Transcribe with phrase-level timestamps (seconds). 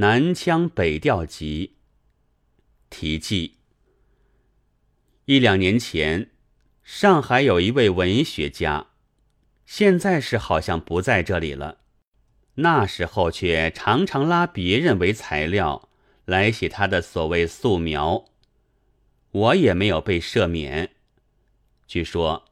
[0.00, 1.74] 南腔北调集》
[2.88, 3.56] 题记。
[5.26, 6.30] 一两年前，
[6.82, 8.86] 上海有一位文学家，
[9.66, 11.80] 现在是好像不在这里了。
[12.54, 15.90] 那时候却常常拉别人为材料
[16.24, 18.24] 来写他的所谓素描，
[19.32, 20.92] 我也没有被赦免。
[21.86, 22.46] 据说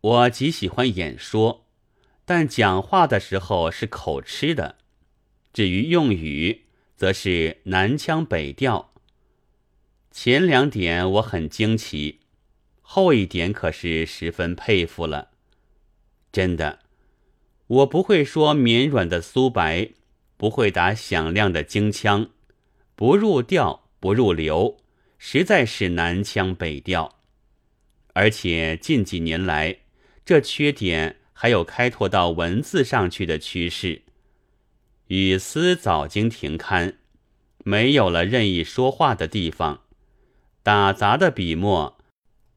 [0.00, 1.64] 我极喜欢演说，
[2.24, 4.78] 但讲话的时候是口吃的。
[5.52, 6.64] 至于用语，
[6.98, 8.92] 则是南腔北调。
[10.10, 12.18] 前两点我很惊奇，
[12.82, 15.30] 后一点可是十分佩服了。
[16.32, 16.80] 真的。
[17.68, 19.90] 我不会说绵软的苏白，
[20.36, 22.30] 不会打响亮的京腔，
[22.96, 24.78] 不入调不入流，
[25.18, 27.20] 实在是南腔北调。
[28.14, 29.76] 而且近几年来，
[30.24, 34.02] 这缺点还有开拓到文字上去的趋势。
[35.08, 36.98] 语丝早经停刊，
[37.64, 39.84] 没有了任意说话的地方，
[40.62, 41.96] 打杂的笔墨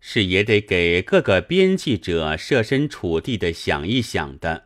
[0.02, 4.66] 是也得给各个编辑者设身处地的想一想的。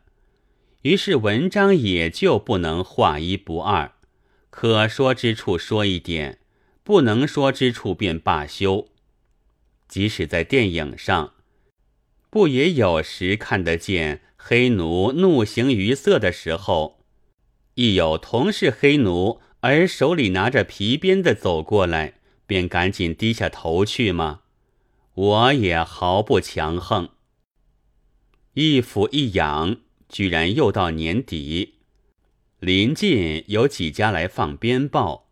[0.82, 3.92] 于是文章也就不能画一不二，
[4.50, 6.40] 可说之处说一点，
[6.84, 8.88] 不能说之处便罢休。
[9.88, 11.34] 即使在电影上，
[12.32, 16.95] 不也有时看得见黑奴怒形于色的时候，
[17.76, 24.42] 亦有同是黑奴而手里拿着皮鞭的走过来，便赶紧低下头去吗？
[25.14, 27.10] 我也毫不强横，
[28.54, 29.78] 一俯一仰。
[30.08, 31.80] 居然又到年底，
[32.60, 35.30] 临近有几家来放鞭炮。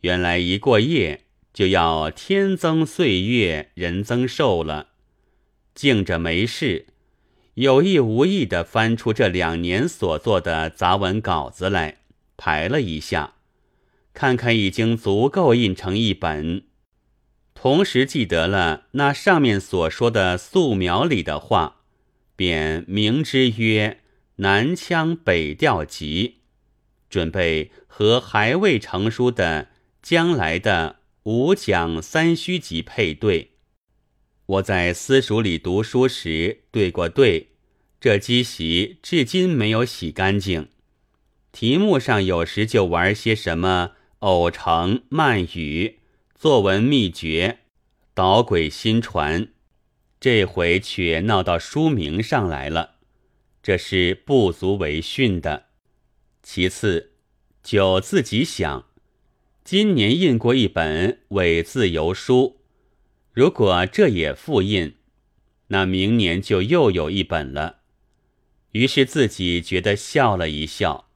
[0.00, 1.24] 原来一过夜
[1.54, 4.88] 就要天增岁月人增寿了。
[5.74, 6.86] 静着没事，
[7.56, 11.98] 有意无意的翻出这两年所做的杂文稿子来
[12.38, 13.34] 排了一下，
[14.14, 16.62] 看看已经足够印成一本。
[17.54, 21.82] 同时记得了那上面所说的素描里的话，
[22.34, 24.00] 便明之曰。
[24.38, 26.40] 南腔北调集，
[27.08, 29.68] 准备和还未成书的
[30.02, 33.52] 将来的五讲三虚集配对。
[34.44, 37.52] 我在私塾里读书时对过对，
[38.06, 40.68] 这机席至今没有洗干净。
[41.50, 45.98] 题目上有时就玩些什么偶成慢语、
[46.32, 47.58] 作文秘诀、
[48.14, 49.48] 捣鬼新传，
[50.20, 52.94] 这回却闹到书名上来了。
[53.60, 55.64] 这是不足为训的。
[56.44, 57.10] 其次，
[57.64, 58.86] 就自己想，
[59.64, 62.60] 今年印过一本伪自由书，
[63.32, 64.94] 如果这也复印，
[65.66, 67.75] 那明年就又有一本了。
[68.76, 71.08] 于是自己觉得笑了一笑，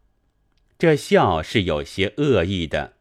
[0.78, 2.94] 这笑是有些恶意的，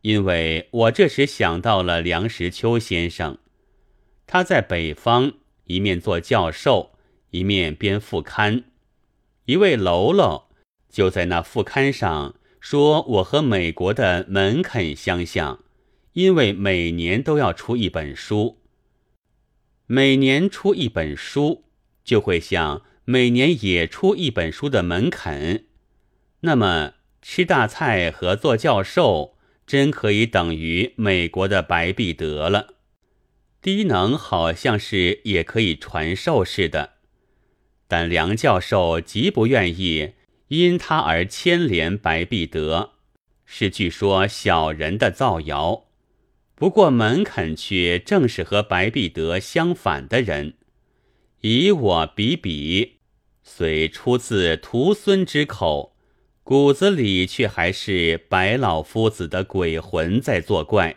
[0.00, 3.36] 因为我这时想到了梁实秋先生，
[4.26, 5.34] 他在北方
[5.66, 6.92] 一面做教授。
[7.30, 8.62] 一面编副刊，
[9.46, 10.44] 一位喽喽
[10.88, 15.64] 就在那副刊上说：“我和美国的门肯相像，
[16.12, 18.60] 因为每年都要出一本书。
[19.88, 21.64] 每年出一本书，
[22.04, 25.66] 就会像每年也出一本书的门肯。
[26.40, 32.74] 那么吃大菜和做教授，真可以等于美国的白璧德了。
[33.62, 36.94] 低能好像是也可以传授似的。”
[37.88, 40.14] 但梁教授极不愿意
[40.48, 42.92] 因他而牵连白璧德，
[43.44, 45.84] 是据说小人的造谣。
[46.54, 50.54] 不过门肯却正是和白璧德相反的人。
[51.42, 52.93] 以我比比，
[53.44, 55.94] 虽出自徒孙之口，
[56.42, 60.96] 骨子里却还是白老夫子的鬼魂在作怪。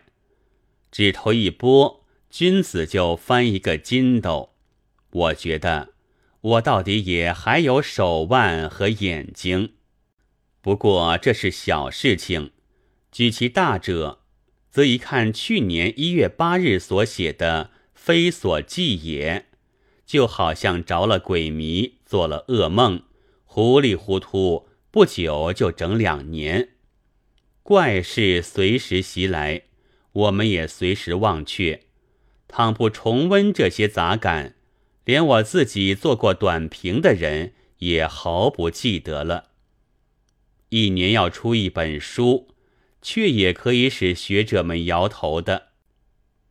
[0.90, 4.56] 指头一拨，君子就翻一个筋斗。
[5.12, 5.90] 我觉得。
[6.42, 9.74] 我到底也还有手腕和眼睛，
[10.62, 12.52] 不过这是小事情。
[13.12, 14.22] 举其大者，
[14.70, 19.48] 则一看去年一月八日所写的“非所记也”，
[20.08, 23.04] 就好像着了鬼迷，做了噩梦，
[23.46, 26.70] 糊里糊涂，不久就整两年。
[27.62, 29.64] 怪事随时袭来，
[30.14, 31.82] 我们也随时忘却。
[32.48, 34.56] 倘不重温这些杂感。
[35.04, 39.52] 连我自己做过短评的人也毫不记得了。
[40.68, 42.50] 一年要出一本书，
[43.02, 45.67] 却也可以使学者们摇头的。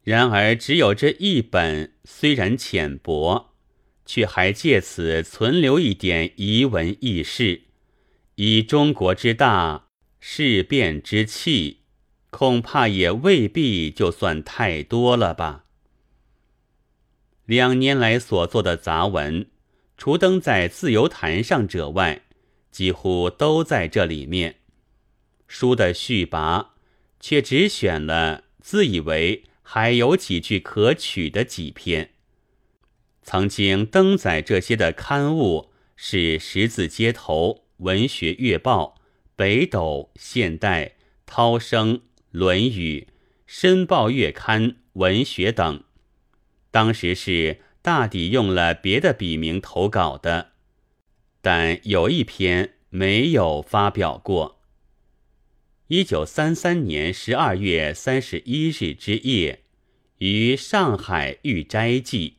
[0.06, 3.56] 然而只有这一本，虽然浅薄，
[4.05, 7.62] 却还借此存留一点遗文轶事。
[8.37, 9.88] 以中国之大，
[10.20, 11.81] 事变之气，
[12.31, 15.64] 恐怕也未必就算太多了吧。
[17.44, 19.49] 两年来所做的杂文，
[19.97, 22.23] 除登在自由坛上者外，
[22.70, 24.61] 几乎都在这里面。
[25.49, 26.69] 书的序跋，
[27.19, 32.10] 却只选了自以为还有几句可取的几篇。
[33.22, 38.94] 曾经登载这些的刊物是《十字街头》《文学月报》
[39.34, 40.84] 《北斗》《现代》
[41.26, 41.94] 《涛声》
[42.30, 43.08] 《论语》
[43.46, 45.82] 《申报月刊》《文学》等。
[46.70, 50.52] 当时是大抵用了别的笔名投稿的，
[51.42, 52.74] 但有一篇。
[52.88, 54.56] 没有发表过。
[55.88, 59.60] 一九三三年十二月三十一日之夜，
[60.18, 62.38] 于上海遇斋记。